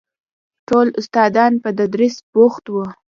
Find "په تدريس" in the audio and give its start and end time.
1.63-2.15